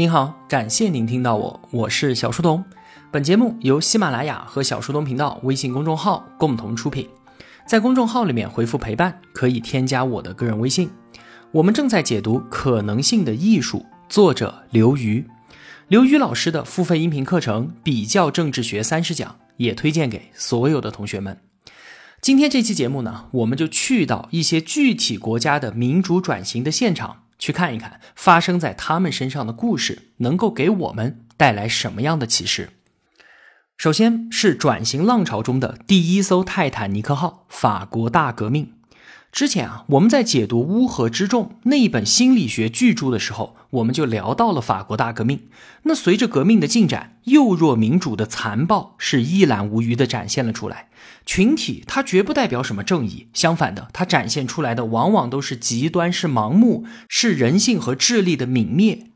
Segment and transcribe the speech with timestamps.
[0.00, 2.64] 您好，感谢您听到我，我是小书童。
[3.10, 7.06] 本节目由喜马拉雅和小书童频道微信公众号共同出品。
[7.66, 10.88] 在公众号里面回复“陪伴”，可以添加我的个人微信。
[11.52, 15.26] 我们正在解读《可能性的艺术》，作者刘瑜。
[15.88, 21.38] 刘瑜老师的付费音频课程《比较政治学三十讲》也推荐给所有的同学们。
[22.22, 32.70] 今天这期节目呢，我们就去到一些具体国家的民主转型的现场，去看一看发生在他们身上的故事，能够给我们带来什么样的启示。
[33.76, 38.74] 首先是转型浪潮中的第一艘泰坦尼克号——法国大革命。
[39.32, 45.48] 之前啊，我们在解读《乌合之众》那一本心理学巨著的时候，我们就聊到了法国大革命。
[45.84, 50.88] 那随着革命的进展，幼弱民主的残暴是一览无余地展现了出来。
[51.24, 59.06] 群体它绝不代表什么正义，相反的，它展现出来的往往都是极端，是盲目，是人性和智力的泯灭。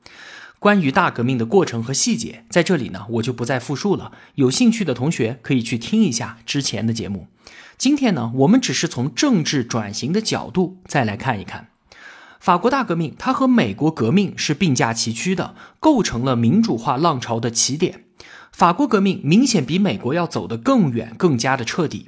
[0.61, 4.13] 关于大革命的过程和细节，在这里呢，我就不再复述了。
[4.37, 7.27] 有兴趣的同学可以去听一下之前的节目。
[7.77, 11.69] 今天呢，我们只是从政治转型的角度再来看一看
[12.39, 18.05] 法国大革命，它和美国革命是并驾齐驱的，构成了民主化浪潮的起点。
[18.53, 22.07] 法国革命明显比美国要走得更远，更加的彻底。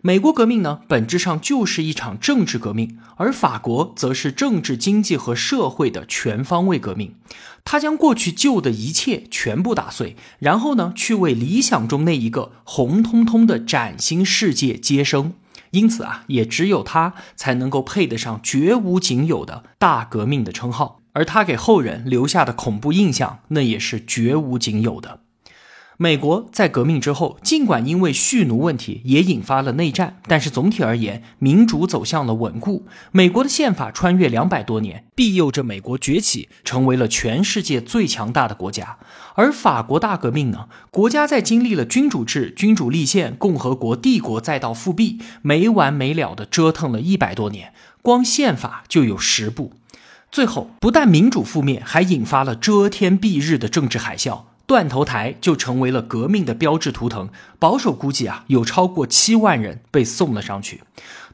[0.00, 7.16] 美国革命呢，本质上就是一场政治革命，而法国则是政治、经济和社会的全方位革命。
[7.64, 15.34] 他将过去旧的一切全部打碎，然后呢，去为理想中那一个红彤彤的崭新世界接生。
[15.72, 25.20] 因此啊，也只有他才能够配得上绝无仅有的大革命的称号，而他给后人留下的恐怖印象，那也是绝无仅有的。
[26.00, 32.86] 美国在革命之后，尽管因为蓄奴问题也引发了内战，但是总体而言，民主走向了稳固。
[33.10, 38.98] 美国的宪法穿越两百多年，庇佑着美国崛起，成为了全世界最强大的国家。
[39.34, 40.68] 而法国大革命呢？
[40.92, 47.72] 国家在经历了君主制、君主立宪、共和国、帝国，再到复辟，没完没了的折腾了一百多年，
[48.02, 49.72] 光宪法就有十部。
[50.30, 54.42] 最后，不但民主覆灭，还引发了遮天蔽日的政治海啸。
[54.68, 60.82] 断头台就成为了革命的标志图腾，保守估计啊，有超过七万人被送了上去。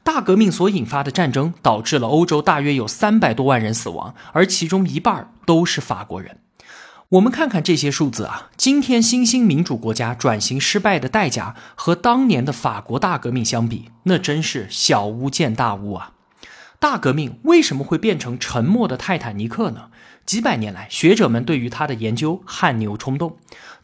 [0.05, 6.37] 大革命所引发的战争导致了欧洲大约有三百多万人死亡，而其中一半都是法国人。
[7.09, 16.11] 我们看看这些数字啊，今天新兴民主国家转型失败的代价和当年的法国大革命相比，那真是小巫见大巫啊！
[16.85, 19.89] 大革命为什么会变成沉默的泰坦尼克呢？
[20.23, 23.37] 几百年来，学者们对于它的研究汗牛充栋。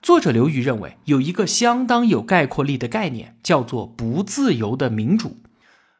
[0.03, 5.37] 作者刘瑜认为，有一个相当有概括力的概念，叫做“不自由的民主”。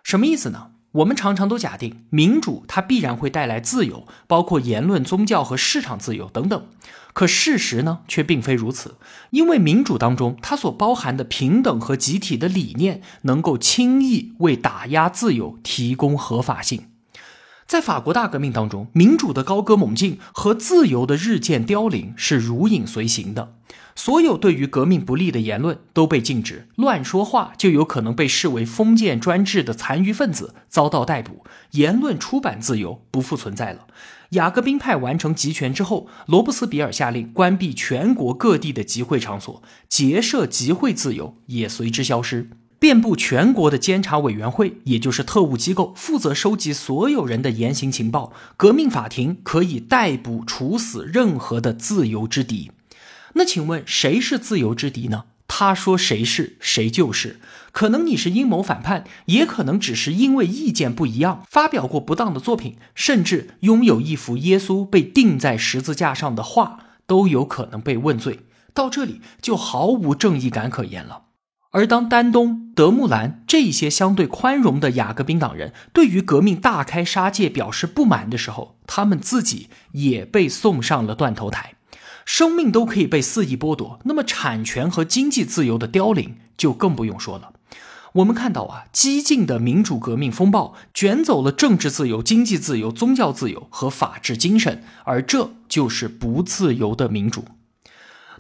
[0.06, 0.68] 什么意思呢？
[0.92, 6.68] 我们常常都假定民主它必然会带来自由，包括言论、宗教和市场自由等等。
[7.14, 8.98] 可事实呢，却并非如此。
[9.32, 16.90] 因为民主当中它所包含的平等和集体的理念，能够轻易为打压自由提供合法性。
[17.72, 23.54] 在法国大革命当中，民主的高歌猛进和自由的日渐凋零是如影随形的。
[23.96, 31.46] 所有对于革命不利的言论都被禁止，乱说话就有可能被视为封建专制的残余分子，遭到逮捕。
[31.72, 33.88] 言论出版自由不复存在了。
[34.32, 42.50] 雅各宾派完成集权之后，罗伯斯比尔下令关闭全国各地的集会场所，结社集会自由也随之消失。
[42.82, 48.34] 遍布全国的监察委员会，也就是特务机构，负责收集所有人的言行情报。
[48.58, 52.72] 革命法庭可以逮捕、处死任何的自由之敌。
[53.34, 55.26] 那请问谁是自由之敌呢？
[55.48, 57.40] 他说谁是，谁就是。
[57.72, 68.40] 可能你是阴谋反叛，也可能只是因为意见不一样，发表过不当的作品，甚至拥有一幅耶稣被钉在十字架上的画，都有可能被问罪。
[68.74, 71.26] 到这里就毫无正义感可言了。
[71.74, 81.76] 而当丹东、德穆兰这些相对宽容的雅各宾党人对于革命大开杀戒表示不满的时候，他们自己也被送上了断头台，
[82.26, 87.54] 生命都可以被肆意剥夺，那么产权和经济自由的凋零就更不用说了。
[88.16, 97.46] 我们看到啊，激进的民主革命风暴卷走了政治自由、经济自由、宗教自由和法治精神，而这就是不自由的民主。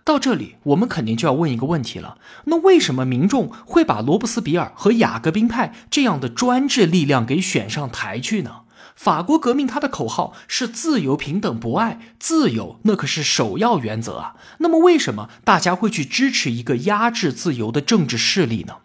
[0.03, 8.61] 到这里，我们肯定就要问一个问题了：那为什么民众会把罗伯斯比尔和雅各宾派这样的专制力量给选上台去呢？
[8.95, 14.35] 法国革命它的口号是自由、平等、博爱，自由那可是首要原则啊。
[14.59, 18.77] 那么为什么大家会去支持一个压制自由的政治势力呢？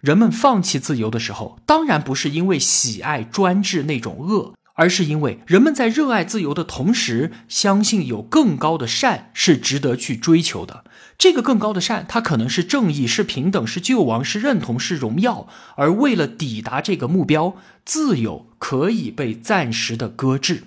[0.00, 4.54] 人们放弃自由的时候，当然不是因为喜爱专制那种恶。
[4.76, 10.84] 而是因为人们在热爱自由的同时，相信有更高的善是值得去追求的。
[11.18, 15.48] 这个更高的善，它可能是正义，是平等，是救亡，是认同，是荣耀。
[15.76, 20.64] 而为了抵达这个目标，自由可以被暂时的搁置。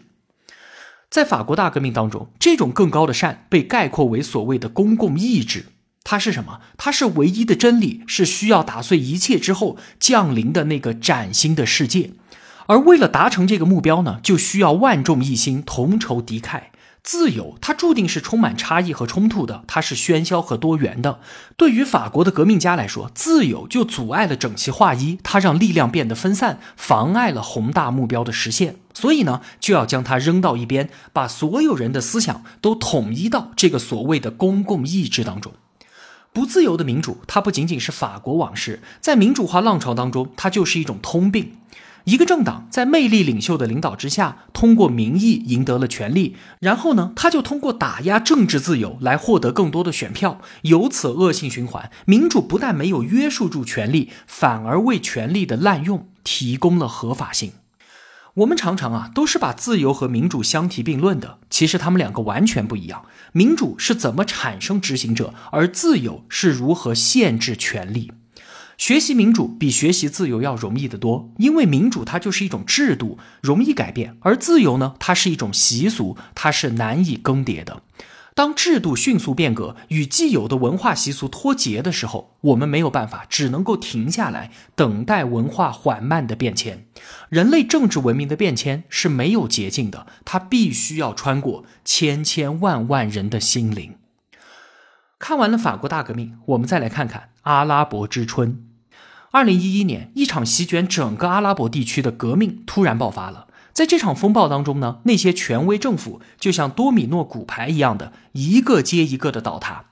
[1.09, 5.65] 在法国大革命当中，这种更高的善被概括为所谓的公共意志。
[6.03, 6.61] 它是什么？
[6.77, 12.11] 它是唯一的真理，是需要打碎一切之后降临的那个崭新的世界。
[12.69, 16.61] 而为了达成这个目标呢，就需要万众一心，同仇敌忾。
[17.01, 21.19] 自由，它注定是充满差异和冲突的，它是喧嚣和多元的。
[21.57, 28.75] 对于法国的革命家来说，自由就阻碍了整齐划一，它让力量变得分散，妨碍了宏大目标的实现。
[28.93, 35.53] 所以呢，就要将它扔到一边，把所有人的思想都统一到这个所谓的公共意志当中。
[36.31, 41.53] 不自由的民主，它不仅仅是法国往事，在民主化浪潮当中，它就是一种通病。
[42.05, 51.91] 一个政党在魅力领袖的领导之下，通过民意赢得了权力，然后呢，他就通过打压政治自由来获得更多的选票，由此恶性循环。
[52.05, 57.51] 民主不但没有约束住权力，反而为权力的滥用提供了合法性。
[58.35, 63.05] 我们常常啊，都是把自由和民主相提并论的，其实他们两个完全不一样。
[63.33, 68.11] 民主是怎么产生执行者，而自由是如何限制权力。
[68.79, 77.83] 学习民主比学习自由要容易得多，因为民主它就是一种制度，容易改变；而自由呢，它是一种习俗，它是难以更迭的。
[78.33, 86.85] 当制度迅速变革，与既有的文化习俗脱节的时候，我们没有办法，只能够停下来，等待文化缓慢的变迁。
[87.27, 93.95] 人类政治文明的变迁是没有捷径的，它必须要穿过千千万万人的心灵。
[95.19, 98.68] 看完了法国大革命，我们再来看看阿拉伯之春。
[99.31, 103.45] 二零一一年，一场席卷整个阿拉伯地区的革命突然爆发了。
[103.71, 109.85] 在这场风暴当中呢，那些权威政府就像多米诺骨牌一样的，一个接一个的倒塌。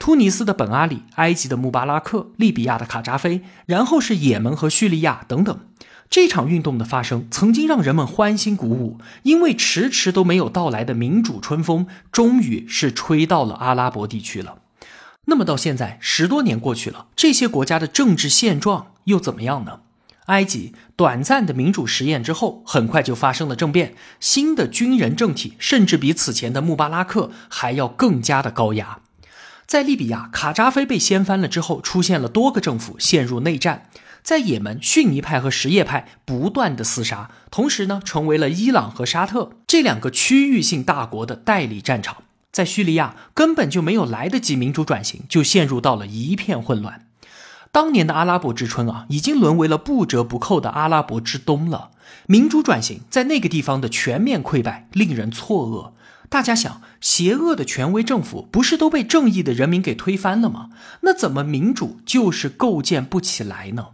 [0.00, 5.56] 突尼斯的本阿里、埃及的穆巴拉克、利比亚的卡扎菲，然后是也门和叙利亚等等。
[6.08, 14.56] 这场运动的发生，曾经让人们欢欣鼓舞，因为迟迟都没有到来的民主春风，终于是吹到了阿拉伯地区了。
[15.30, 19.82] 那么到现在十多年过去了，这些国家的政治现状又怎么样呢？
[20.26, 28.98] 埃及短暂的民主实验之后，很快就发生了政变，新的军人政体甚至比此前的穆巴拉克还要更加的高压。
[29.66, 33.88] 在利比亚，卡扎菲被掀翻了之后，出现了多个政府陷入内战。
[34.22, 42.18] 在也门，逊尼派和什叶派不断的厮杀，同时呢，成为了伊朗和沙特这两个区域性大国的代理战场。
[42.52, 47.06] 在叙利亚根本就没有来得及民主转型，就陷入到了一片混乱。
[47.72, 51.90] 当年的阿拉伯之春啊，已经沦为了不折不扣的阿拉伯之冬了。
[52.26, 55.92] 民主转型在那个地方的全面溃败，令人错愕。
[56.28, 60.70] 大家想，邪恶的权威政府不是都被正义的人民给推翻了吗？
[61.02, 63.88] 那怎么民主就是构建不起来呢？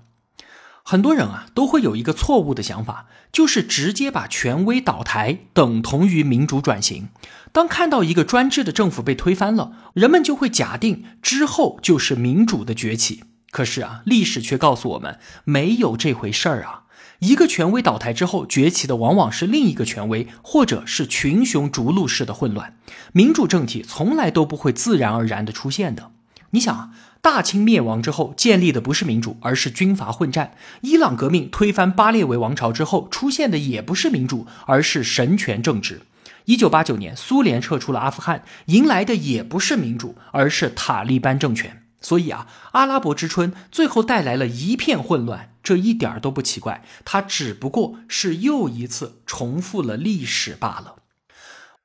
[0.89, 7.09] 很多人啊，都会有一个错误的想法，就是直接把权威倒台等同于民主转型。
[7.51, 13.25] 当看到一个专制的政府被推翻了，人们就会假定之后就是民主的崛起。
[13.51, 16.85] 可是啊，历史却告诉我们，没有这回事儿啊！
[17.19, 22.77] 一个权威倒台之后，崛起的往往是另一个权威，或者是群雄逐鹿式的混乱。
[23.13, 26.13] 民主政体从来都不会自然而然的出现的。
[26.51, 26.91] 你想啊。
[27.27, 30.53] 大清灭亡之后，建立的不是民主，而是军阀混战。
[30.83, 36.03] 伊朗革命推翻巴列维王朝之后，出现的也不是民主，而是神权政治。
[36.45, 41.83] 一九八九年，苏联撤出了阿富汗，迎来的也不是民主，而是塔利班政权。
[42.01, 50.96] 所以啊，阿拉伯之春最后带来了一片混乱，这一点都不奇怪，它只不过是又一次重复了历史罢了。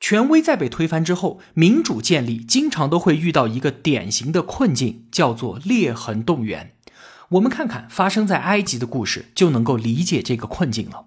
[0.02, 6.74] 权威在被推翻之后，民主建立经常都会遇到一个典型的困境，叫做裂痕动员。
[7.30, 11.06] 我们看看发生在埃及的故事，就能够理解这个困境了。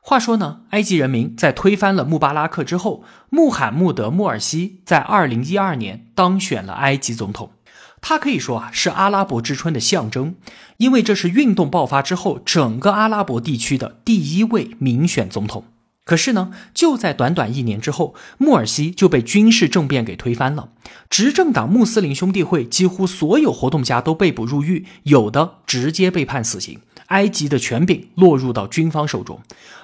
[0.00, 7.52] 话说呢，埃及人民在推翻了穆巴拉克之后，穆罕默德·穆尔西在二零一二年当选了埃及总统。
[8.00, 10.34] 他可以说啊，是阿拉伯之春的象征，
[10.78, 15.64] 因为这是运动爆发之后整个阿拉伯地区的第一位民选总统。
[16.04, 20.68] 可是呢，就在短短一年之后，穆尔西就被军事政变给推翻了。
[21.08, 26.80] 执政党穆斯林兄弟会几乎所有活动家都被捕入狱，有的直接被判死刑。
[27.06, 29.40] 埃及的权柄落入到军方手中。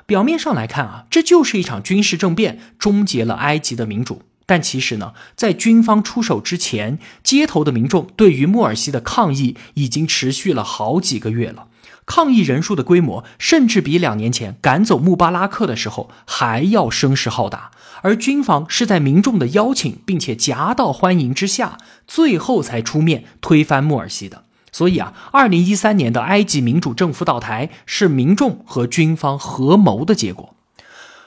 [0.06, 4.22] 表面上来看啊，这就是一场军事政变，终结了埃及的民主。
[4.44, 11.68] 但其实呢，在军方出手之前，街头的民众对于穆尔西的抗议已经持续了好几个月了。
[12.12, 17.70] 抗议人数的规模甚至比两年前赶走穆巴拉克的时候还要声势浩大。
[18.02, 24.42] 而军方是在民众的邀请并且夹道欢迎之下，最后才出面推翻穆尔西的。
[24.72, 30.56] 所以啊，二零一三年的埃及民主政府倒台是民众和军方合谋的结果。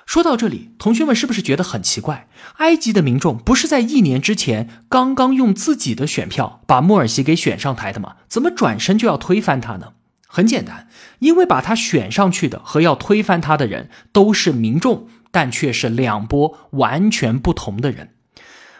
[0.06, 2.28] 说到这里，同学们是不是觉得很奇怪？
[2.58, 8.16] 埃及的民众不是在一年之前刚刚用自己的选票把穆尔西给选上台的吗？
[8.28, 9.94] 怎么转身就要推翻他呢？
[10.36, 10.88] 很简单，
[11.20, 18.10] 因为把他选上去的和要推翻他的人都是民众，但却是两波完全不同的人。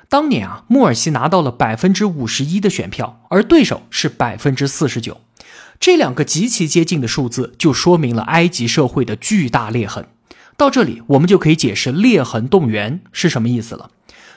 [0.10, 5.22] 当年啊，穆尔西拿到了百分之五十一的选票，而对手是百分之四十九，
[5.80, 10.08] 这两个极其接近的数字就说明了埃及社会的巨大裂痕。
[10.58, 13.92] 到这里，我们就可以解释裂痕动员是什么意思了。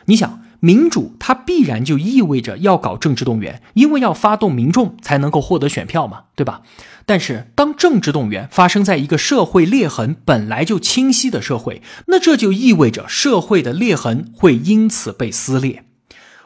[0.05, 6.63] 你想，民主它必然就意味着要搞政治动员，因为要发动民众才能够获得选票嘛，对吧？
[7.05, 15.85] 但是，当政治动员发生在一个社会裂痕本来就清晰的社会，那这就意味着社会的裂痕会因此被撕裂。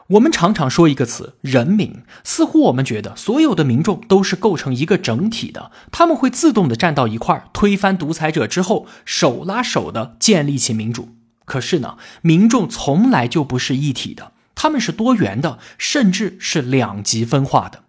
[0.09, 11.07] 我们常常说一个词“人民”，似乎我们觉得所有的民众都是构成一个整体的，他们会自动的站到一块儿，推翻独裁者之后，手拉手的建立起民主。
[11.51, 17.83] 可是呢，民众从来就不是一体的，他们是多元的，甚至是两极分化的。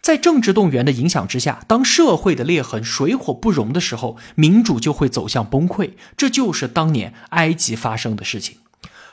[0.00, 5.92] 在政治动员的影响之下，当社会的裂痕水火不容的时候，民主就会走向崩溃。
[6.16, 8.56] 这就是当年埃及发生的事情。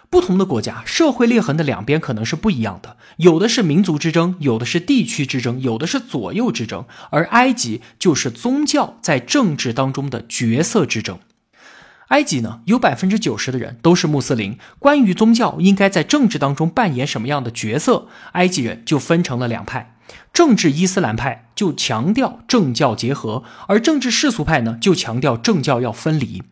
[0.09, 11.19] 不同的国家社会裂痕的两边可能是不一样的，有的是民族之争，有的是地区之争，有的是左右之争，而埃及就是宗教在政治当中的角色之争。
[12.11, 19.95] 埃及呢，有百分之九十的人都是穆斯林，关于宗教应该在政治当中扮演什么样的角色，埃及人就分成了两派：
[20.33, 26.43] 政治伊斯兰派就强调政教结合，而政治世俗派呢就强调政教要分离。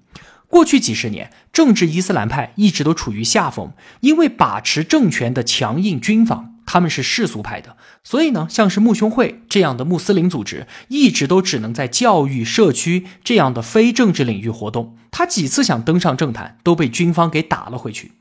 [0.48, 14.96] 过去几十年，政治伊斯兰派一直都处于下风，因为把持政权的强硬军方，他们是世俗派的，所以呢，像是穆兄会这样的穆斯林组织，一直都只能在教育、社区这样的非政治领域活动。
[15.10, 18.12] 他几次想登上政坛，都被军方给打了回去。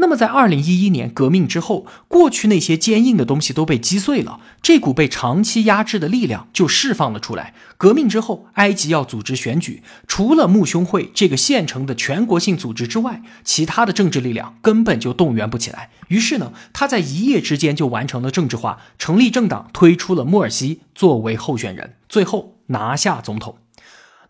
[0.00, 7.52] 那么，在二零一一年革命之后，过去那些坚硬的东西都被击碎了，这股被长期压制的力量就释放了出来。
[7.76, 15.90] 革命之后，埃及要组织选举，除了穆兄会这个现成的全国性组织之外，其他的政治力量根本就动员不起来。
[16.06, 23.56] 于是呢，他在一夜之间就完成了政治化，成立政党，推出了穆尔西作为候选人，最后拿下总统。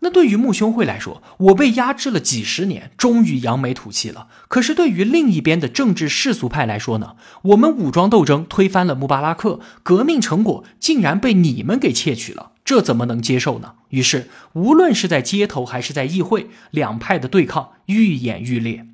[0.01, 4.27] 那对于穆兄会来说，我被压制了几十年，终于扬眉吐气了。
[4.47, 7.15] 可是对于另一边的政治世俗派来说呢？
[7.41, 13.73] 我们武装斗争推翻了穆巴拉克，革命成果竟然被你们给窃取了，这怎么能接受呢？
[13.89, 18.85] 于是，无论是在街头还是在议会，两派的对抗愈演愈烈。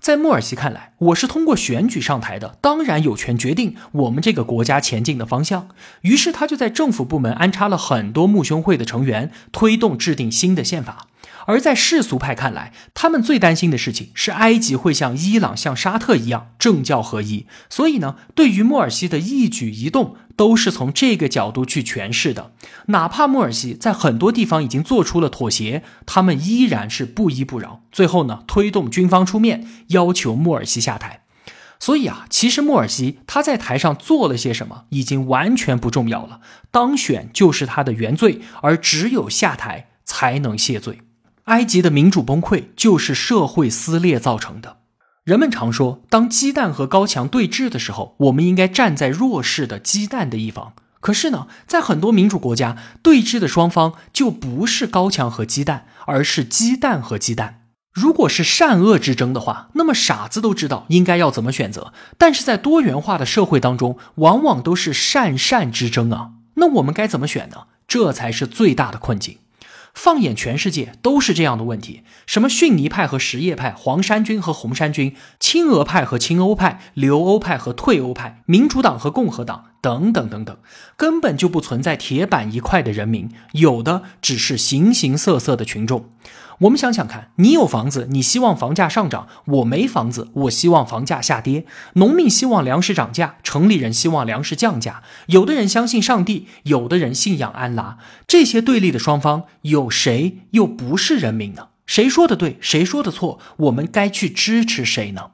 [0.00, 5.68] 在穆尔西看来，我是通过选举上台的，当然有权决定我们这个国家前进的方向。
[6.00, 11.06] 于是他就在政府部门安插了很多穆兄会的成员，推动制定新的宪法。
[11.46, 17.46] 而在世俗派看来，他们最担心的事情是埃及会像伊朗、像沙特一样政教合一。
[17.68, 20.16] 所以呢，对于穆尔西的一举一动。
[20.40, 22.52] 都是从这个角度去诠释的，
[22.86, 27.82] 哪怕穆尔西在很多地方已经做出了妥协，他们依然是不依不饶。
[27.92, 31.24] 最后呢，推动军方出面要求穆尔西下台。
[31.78, 36.40] 所以啊，其实穆尔西他在台上做了些什么，已经完全不重要了。
[36.70, 41.02] 当选就是他的原罪，而只有下台才能谢罪。
[41.44, 44.78] 埃及的民主崩溃就是社会撕裂造成的。
[45.30, 50.72] 人们常说，当鸡蛋和高墙对峙的时候，我们应该站在弱势的鸡蛋的一方。
[50.98, 57.60] 可是呢，在很多民主国家，对峙的双方就不是高墙和鸡蛋，而是鸡蛋和鸡蛋。
[57.92, 61.92] 如果是善恶之争的话，那么傻子都知道应该要怎么选择。
[62.18, 66.30] 但是在多元化的社会当中，往往都是善善之争啊。
[66.54, 67.68] 那我们该怎么选呢？
[67.86, 69.38] 这才是最大的困境。
[69.94, 80.56] 放眼全世界都是这样的问题：什么逊尼派和什叶派，黄衫军和红衫军，亲俄派和亲欧派，留欧派和退欧派，民主党和共和党，等等等等，
[80.96, 86.10] 根本就不存在铁板一块的人民，有的只是形形色色的群众。
[86.60, 91.64] 我们想想看，你有房子，你希望房价上涨；我没房子，我希望房价下跌。
[91.94, 95.02] 农民希望粮食涨价，城里人希望粮食降价。
[95.28, 97.96] 有的人相信上帝，有的人信仰安拉。
[98.26, 101.68] 这些对立的双方，有谁又不是人民呢？
[101.86, 103.38] 谁说的对，谁说的错？
[103.56, 105.30] 我们该去支持谁呢？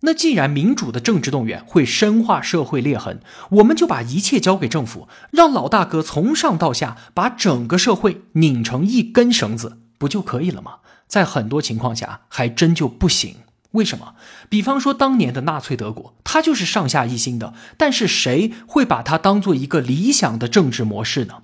[0.00, 10.76] 那既然民主的政治动员会深化社会裂痕，我们就把一切交给政府，让老大哥从上到下把整个社会拧成一根绳子，不就可以了吗？
[11.06, 13.36] 在很多情况下，还真就不行。
[13.72, 14.14] 为什么？
[14.48, 21.42] 比方说当年的纳粹德国，它就是上下一心的，但是谁会把它当做一个理想的政治模式呢？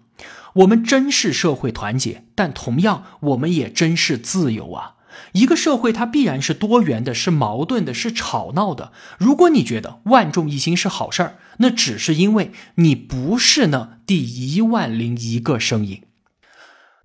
[0.55, 4.95] 我们珍视社会团结，但同样，我们也珍视自由啊。
[5.33, 8.93] 一个社会，它必然是多元的，是矛盾的，是吵闹的。
[9.19, 16.03] 如果你觉得万众一心是好事儿，那只是因为你不是那第一万零一个声音。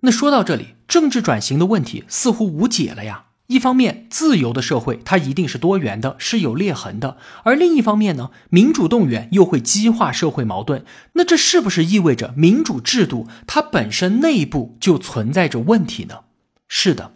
[0.01, 3.25] 那说到这里，政治转型的问题似乎无解了呀。
[3.47, 10.85] 一方面，自由的社会它一定是多元的，是有裂痕的；而另一方面呢，民主动员又会激化社会矛盾。
[11.13, 16.19] 那这是不是意味着民主制度它本身内部就存在着问题呢？
[16.67, 17.13] 是的。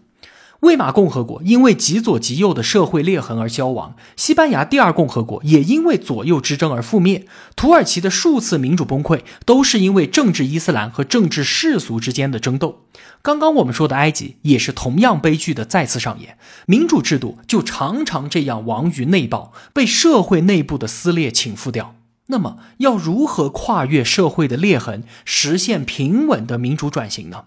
[0.63, 7.25] 魏玛共和国因为极左极右的社会裂痕而消亡，西班牙第二共和国也因为左右之争而覆灭，
[7.57, 12.85] 土耳其的数次民主崩溃都是因为政治伊斯兰和政治世俗之间的争斗。
[13.21, 21.95] 刚刚我们说的埃及也是同样悲剧的再次上演，民主制度就常常这样亡于内爆，被社会内部的撕裂倾覆掉。
[22.27, 27.45] 那么，要如何跨越社会的裂痕，实现平稳的民主转型呢？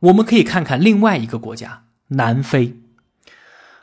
[0.00, 1.84] 我们可以看看另外一个国家。
[2.14, 2.74] 南非，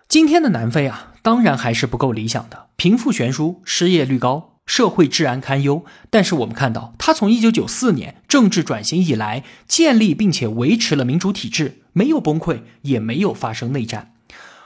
[0.10, 5.86] 今天的南非啊，当然还是不够理想的，贫富悬殊，失业率高，社会治安堪忧。
[6.10, 14.12] 但是我们看到，他从一九九四年政治转型以来，建立并且维持了民主体制，没有崩溃，也没有发生内战。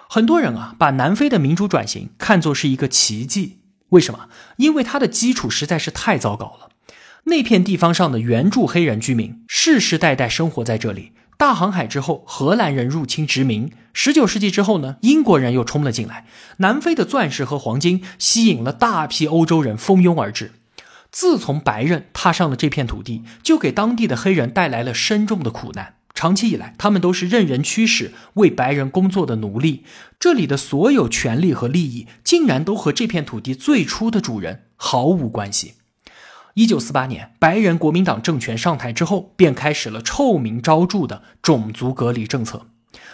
[0.09, 3.59] 很多人啊，把南非的民主转型看作是一个奇迹。
[3.89, 4.29] 为什么？
[4.57, 6.69] 因为它的基础实在是太糟糕了。
[7.25, 11.11] 那片地方上的原住黑人居民世世代代生活在这里。
[11.41, 13.71] 大航海之后，荷兰人入侵殖民。
[13.93, 16.27] 十九世纪之后呢，英国人又冲了进来。
[16.57, 20.51] 南非的钻石和黄金吸引了大批欧洲人蜂拥而至。
[21.10, 25.95] 自从白人踏上了这片土地，就给当地的黑人带来了深重的苦难。
[26.13, 29.83] 长期以来，他们都是任人驱使、为白人工作的奴隶。
[30.19, 35.74] 这里的所有权利和利益，竟然都和这片土地最初的主人毫无关系。
[36.55, 42.66] 一九四八年，白人国民党政权上台之后，便开始了臭名昭著的种族隔离政策。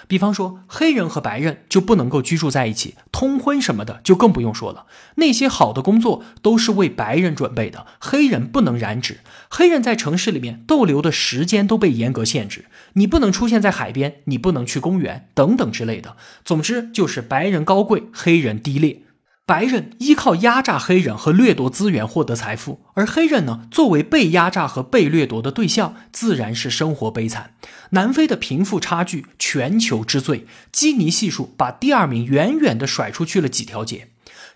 [0.07, 4.85] 比方说，黑人和白人就不能够居住在一起，通婚什么的就更不用说了。
[5.15, 9.19] 那些好的工作都是为白人准备的，黑人不能染指。
[9.49, 16.15] 黑人在城市里面逗留的时间都被严格限制，你不能出现在海边，你不能去公园，等等之类的。
[16.43, 19.03] 总之就是白人高贵，黑人低劣。
[19.47, 27.51] 白人依靠压榨黑人和掠夺资源获得财富，而黑人呢，作为被压榨和被掠夺的对象，自然是生活悲惨。
[27.91, 34.09] 南非的贫富差距全球之最，基尼系数把第二名远远的甩出去了几条街。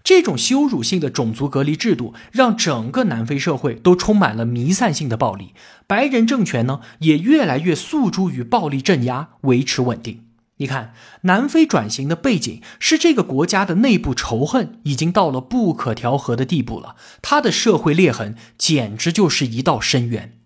[0.04, 5.54] 这种羞辱性的种族隔离制度，让整个南非社会都充满了弥散性的暴力。
[5.88, 10.25] 白人政权呢，也越来越诉诸于暴力镇压，维持稳定。
[10.62, 20.38] 你看，南非转型的背景是这个国家的内部仇恨已经到了不可调和的地步了，它的社会裂痕简直就是一道深渊。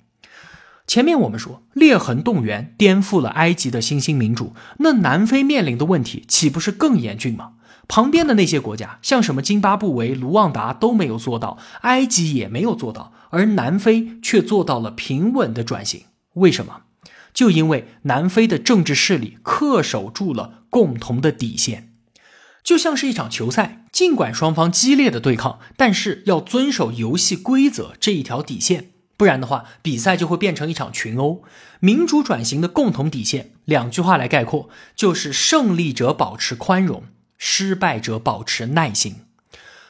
[0.87, 7.55] 前面我们说裂痕动员颠覆了埃及的新兴民主，那南非面临的问题岂不是更严峻吗？
[7.89, 16.03] 旁边的那些国家，像什么津巴布韦、卢旺达都没有做到，埃及也没有做到，而南非却做到了平稳的转型，
[16.35, 16.83] 为什么？
[17.35, 21.91] 就因为南非的政治势力恪守住了共同的底线，
[22.63, 31.43] 就像是一场球赛，尽管双方激烈的对抗，但是要遵守游戏规则这一条底线，不然的话，比赛就会变成一场群殴。
[31.81, 37.03] 民主转型的共同底线，两句话来概括，就是胜利者保持宽容，
[37.37, 39.24] 失败者保持耐心。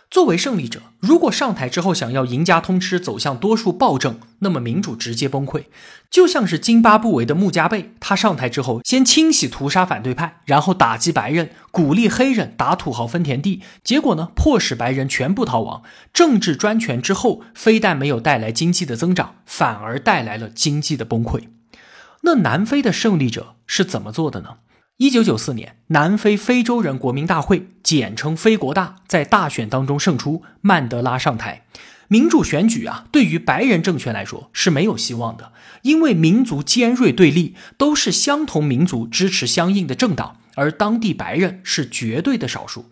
[0.10, 5.66] 作为胜利者，如果上台之后想要赢家通吃，走向多数暴政，那么民主直接崩溃。
[6.10, 15.84] 就像是津巴布韦的穆加贝，他上台之后先清洗屠杀反对派，然后打击白人，鼓励黑人打土豪分田地，结果呢，迫使白人全部逃亡。
[16.14, 21.50] 政治专权之后，非但没有带来经济的增长，反而带来了经济的崩溃。
[22.22, 24.50] 那南非的胜利者是怎么做的呢？
[24.98, 31.66] 一九九四年，南非非洲人国民大会（简称非国大）在大选当中胜出，曼德拉上台。
[32.08, 42.86] 民主选举啊，对于白人政权来说是没有希望的，因为民族尖锐对立，都是相同民族支持相应的政党，而当地白人是绝对的少数。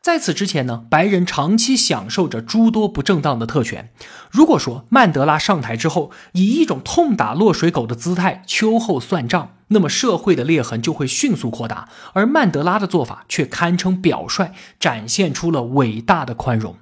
[0.00, 3.90] 在此之前呢，白人长期享受着诸多不正当的特权。
[4.30, 11.88] 如果说曼德拉上台之后，以一种痛打落水狗的姿态秋后算账，那么社会的裂痕就会迅速扩大。
[12.14, 16.76] 而曼德拉的做法却堪称表率，展现出了伟大的宽容。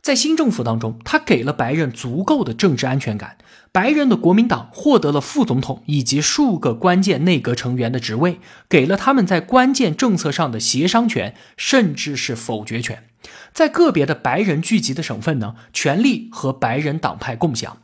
[0.00, 3.36] 在新政府当中，他给了白人足够的政治安全感。
[3.76, 13.04] 白人的国民党获得了副总统以及数个关键内阁成员的职位，给了他们在关键政策上的协商权，甚至是否决权。
[13.52, 17.76] 在个别的白人聚集的省份呢，权力和白人党派共享。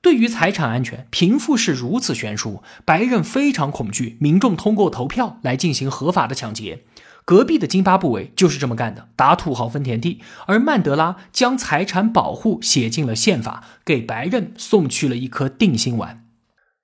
[0.00, 6.84] 对于财产安全，贫富是如此悬殊，白人非常恐惧民众通过投票来进行合法的抢劫。
[7.24, 10.20] 隔壁的津巴布韦就是这么干的，打土豪分田地。
[10.46, 16.20] 而曼德拉将财产保护写进了宪法，给白人送去了一颗定心丸。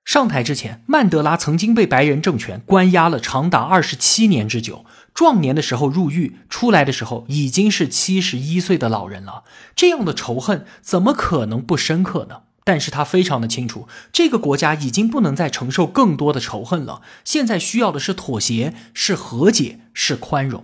[0.03, 9.43] 上台之前，曼德拉曾经被白人政权关押了长达二十七年之久，壮年的时候入狱，出来的时候已经是七十一岁的老人了。
[9.75, 12.41] 这样的仇恨怎么可能不深刻呢？
[12.63, 17.01] 但是他非常的清楚，这个国家已经不能再承受更多的仇恨了。
[17.23, 20.63] 现在需要的是妥协，是和解，是宽容。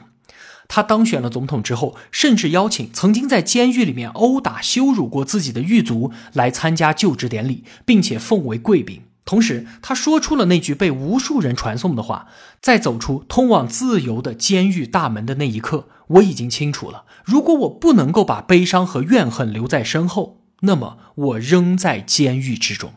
[0.68, 9.04] 他当选了总统之后，甚至邀请曾经在监狱里面殴打、羞辱过自己的狱卒来参加就职典礼，并且奉为贵宾。
[9.24, 12.28] 同时，他说出了那句被无数人传颂的话：
[12.62, 20.42] 在走出通往自由的监狱大门的那一刻，我已经清楚了，如果我不能够把悲伤和怨恨留在身后。
[20.62, 22.94] 那么我仍在监狱之中。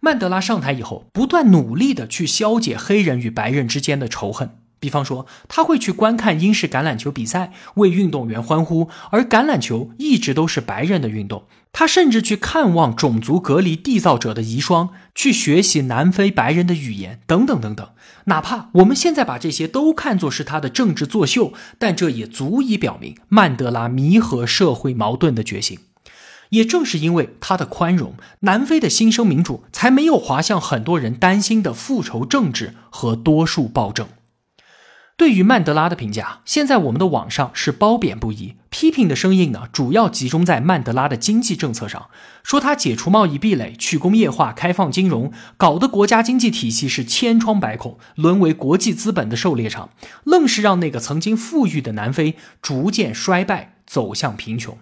[0.00, 4.58] 曼德拉上台以后，不断努力的去消解黑人与白人之间的仇恨。
[4.80, 11.44] 比方说，他会去观看英式橄榄球比赛，为运动员欢呼，而橄榄球一直都是白人的运动。
[11.70, 17.88] 他甚至去看望种族隔离缔造者的遗孀，去学习南非白人的语言，等等等等。
[18.24, 25.78] 哪怕我们现在把这些都看作是他的政治作秀，但这也足以表明曼德拉弥合社会矛盾的决心。
[26.52, 34.08] 也正是因为他的宽容，南非的新生民主才没有滑向很多人担心的复仇政治和多数暴政。
[35.16, 42.08] 对于曼德拉的评价，现在我们的网上是褒贬不一，批评的声音呢，主要集中在曼德拉的经济政策上，
[42.42, 49.90] 说他解除贸易壁垒、去工业化、开放金融，搞得国家经济体系是千疮百孔，沦为国际资本的狩猎场，
[50.24, 54.76] 愣是让那个曾经富裕的南非逐渐衰败，走向贫穷。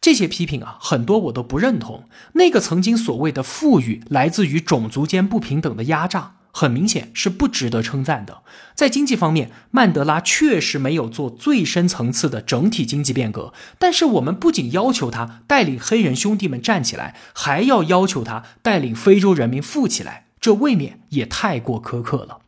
[0.00, 2.04] 这些批评啊，很多我都不认同。
[2.32, 8.42] 那个曾经所谓的富裕，来自于种族间不平等的压榨，很明显是不值得称赞的。
[8.74, 13.52] 在经济方面，曼德拉确实没有做最深层次的整体经济变革。
[13.78, 22.39] 但是，我们不仅要求他带领黑人兄弟们站起来，还要要求他带领非洲人民富起来，这未免也太过苛刻了。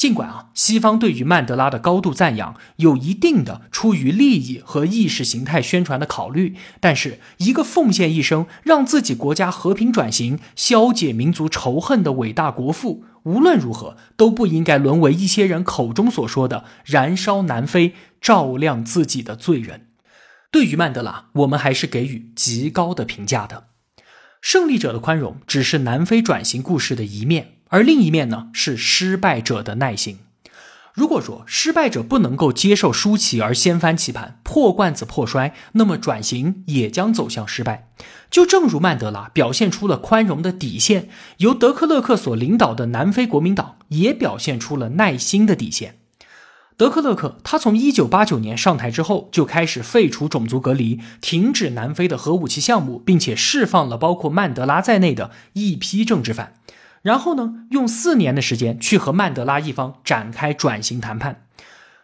[0.00, 19.88] 尽管啊，西方对于曼德拉的高度赞扬，有一定的出于利益和意识形态宣传的考虑，但是一个奉献一生让自己国家和平转型、消解民族仇恨的伟大国父，无论如何都不应该沦为一些人口中所说的燃烧南非、照亮自己的罪人。
[20.50, 23.64] 对于曼德拉，我们还是给予极高的评价的。
[24.40, 27.59] 胜利者的宽容只是南非转型故事的一面。
[27.70, 30.18] 而另一面呢，是失败者的耐心。
[30.92, 37.88] 如果说失败者不能够接受输棋而掀翻棋盘、破罐子破摔，那么转型也将走向失败。
[38.28, 46.00] 就正如曼德拉表现出了宽容的底线，由德克勒克所领导的南非国民党也表现出了耐心的底线。
[46.76, 56.54] 德克勒克他从1989年上台之后，就开始废除种族隔离，停止南非的核武器项目，并且释放了包括曼德拉在内的一批政治犯。
[57.02, 61.46] 然后呢，用四年的时间去和曼德拉一方展开转型谈判。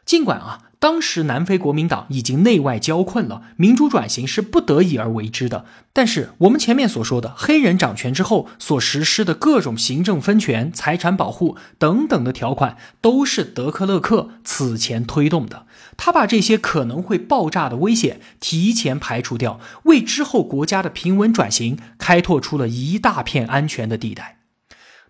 [0.04, 5.64] 尽管啊，当时南非国民党已经内外交困了，民主转型是不得已而为之的。
[5.92, 15.66] 但是我们前面所说的黑人掌权之后所实施的各种行政分权、财产保护等等的条款，都是德克勒克此前推动的。
[15.96, 24.35] 他把这些可能会爆炸的危险提前排除掉，为之后国家的平稳转型开拓出了一大片安全的地带。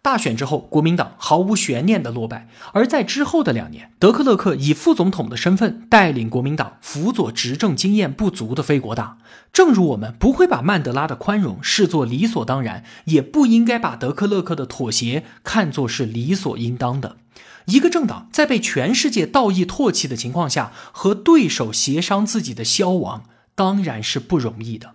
[0.07, 2.49] 大选之后，国民党毫无悬念的落败。
[2.73, 9.19] 而在之后的两年，德克勒克以副总统的身份带领国民党辅佐执政经验不足的非国大。
[9.53, 17.17] 正如我们不会把曼德拉的宽容视作理所当然，也不应该把德克勒克的妥协看作是理所应当的。
[17.65, 23.25] 一个政党在被全世界道义唾弃的情况下，和对手协商自己的消亡，
[23.57, 24.93] 当然是不容易的。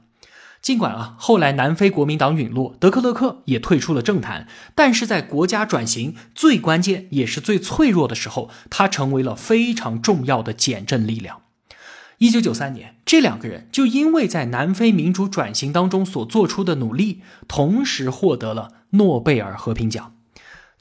[0.62, 11.42] 尽管啊，后来南非国民党陨落，德克勒克也退出了政坛，但是在国家转型最关键也是最脆弱的时候，他成为了非常重要的减震力量。
[12.20, 20.14] 一九九三年，这两个人就因为在南非民主转型当中所做出的努力，同时获得了诺贝尔和平奖。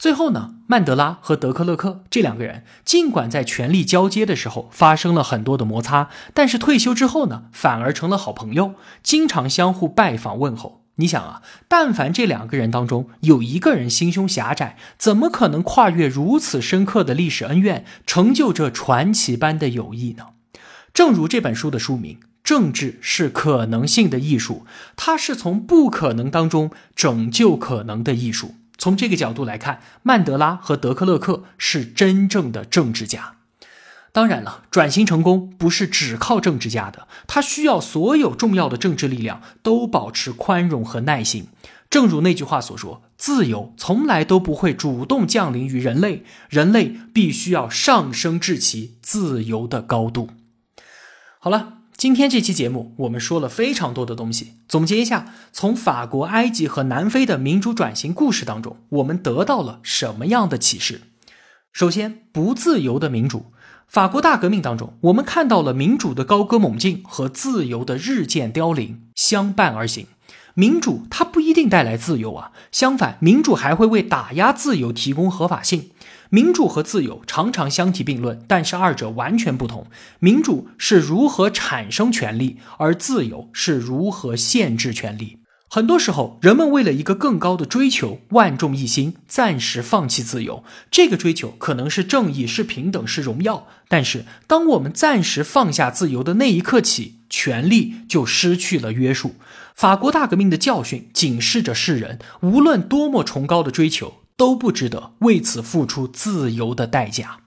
[0.01, 10.81] 最后呢，曼德拉和德克勒克这两个人，尽管在权力交接的时候发生了很多的摩擦，但是退休之后呢，反而成了好朋友，经常相互拜访问候。
[10.95, 20.29] 你想啊，但凡这两个人当中有一个人心胸狭窄，怎么可能跨越如此深刻的历史恩怨，成就这传奇般的友谊呢？
[20.91, 28.55] 正如这本书的书名，《政治是可能性的艺术》，它是从不可能当中拯救可能的艺术。
[28.81, 33.35] 从这个角度来看，曼德拉和德克勒克是真正的政治家。
[34.11, 41.49] 当然了，转型成功不是只靠政治家的，他需要所有重要的政治力量都保持宽容和耐心。
[41.91, 50.31] 正如那句话所说：“自由从来都不会主动降临于人类，人类必须要上升至其自由的高度。”
[51.37, 51.80] 好了。
[51.95, 54.53] 今天这期节目，我们说了非常多的东西。
[54.67, 61.01] 总结一下，从法国、埃及和南非的民主转型故事当中，我们得到了什么样的启示？
[61.71, 63.45] 首先，不自由的民主。
[63.87, 70.07] 法国大革命当中，我们看到了民主的高歌猛进和自由的日渐凋零相伴而行。
[70.53, 75.91] 民主它不一定带来自由啊，相反，民主还会为打压自由提供合法性。
[76.33, 79.87] 民主和自由常常相提并论，但是二者完全不同。
[80.19, 85.39] 民主是如何产生权利，而自由是如何限制权利。
[85.69, 90.63] 很多时候，人们为了一个更高的追求，万众一心，暂时放弃自由。
[90.89, 93.67] 这个追求可能是正义，是平等，是荣耀。
[93.89, 99.35] 但是，当我们暂时放下自由的那一刻起，权利就失去了约束。
[99.75, 104.20] 法国大革命的教训警示着世人：无论多么崇高的追求。
[104.41, 107.41] 都不值得为此付出自由的代价。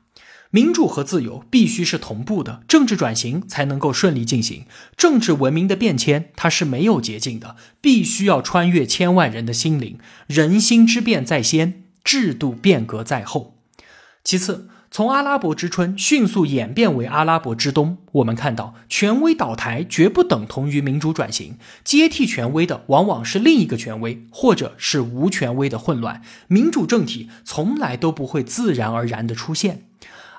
[0.52, 4.66] 民主和自由必须是同步的，政治转型才能够顺利进行。
[4.96, 9.98] 政治文明的变迁，它是没有捷径的，必须要穿越千万人的心灵。
[10.28, 13.56] 人心之变在先，制度变革在后。
[14.22, 14.68] 其次。
[14.96, 26.22] 从阿拉伯之春迅速演变为阿拉伯之冬，我们看到权威倒台绝不等同于民主转型，接替权威的往往是另一个权威，或者是无权威的混乱。
[26.46, 29.82] 民主政体从来都不会自然而然的出现。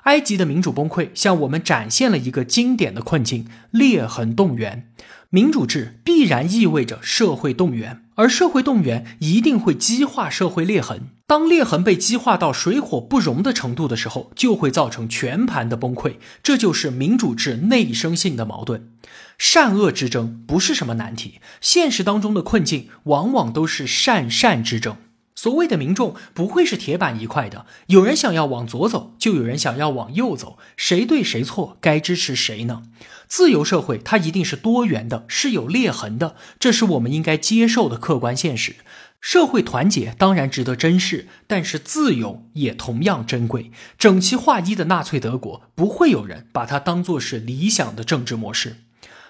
[0.04, 4.88] 埃及的民主崩溃向我们展现了一个经典的困境：裂痕动员。
[5.30, 11.08] 民主制必然意味着社会动员，而社会动员一定会激化社会裂痕。
[11.26, 16.14] 当裂痕被激化到水火不容的程度的时候，就会造成全盘的崩溃。
[16.42, 18.90] 这就是民主制内生性的矛盾。
[19.36, 24.96] 善恶之争不是什么难题，现实当中的困境往往都是善善之争。
[25.36, 32.84] 所谓的民众不会是铁板一块的，有人想要往左走，就有人想要往右走，谁对谁错，该支持谁呢？
[33.28, 38.76] 自由社会它一定是多元的，是有裂痕的，这是我们应该接受的客观现实。
[39.20, 43.70] 社会团结当然值得珍视，但是自由也同样珍贵。
[43.98, 48.78] 整齐划一的纳粹德国，不会有人把它当作是理想的政治模式。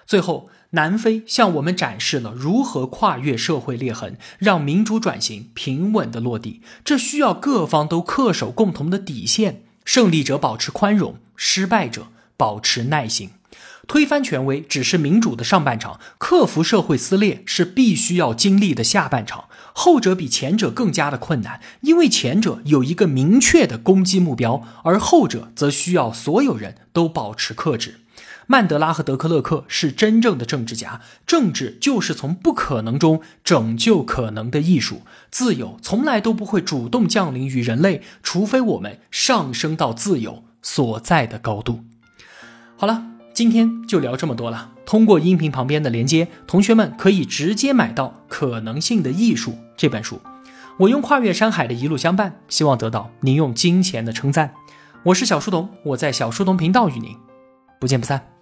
[0.06, 0.50] 最后。
[0.70, 6.60] 南非向我们展示了如何跨越社会裂痕，让民主转型平稳的落地。
[6.84, 13.30] 这需要各方都恪守共同的底线：胜利者保持宽容，失败者保持耐心。
[13.86, 19.44] 推翻权威只是民主的上半场，克服社会撕裂是必须要经历的下半场。
[19.72, 28.00] 后者比前者更加的困难，因为前者有一个明确的攻击目标，而后者则需要所有人都保持克制。
[28.48, 35.02] 曼德拉和德克勒克是真正的政治家，政治就是从不可能中拯救可能的艺术。
[35.30, 41.80] 自由从来都不会主动降临于人类，除非我们上升到自由所在的高度。
[42.76, 43.02] 好了，
[43.34, 44.70] 今天就聊这么多了。
[44.84, 50.20] 通过音频旁边的连接，同学们可以直接买到《可能性的艺术》这本书。
[50.78, 54.54] 我用跨越山海的一路相伴，希望得到您用金钱的称赞。
[55.02, 57.16] 我是小书童，我在小书童频道与您
[57.80, 58.35] 不见不散。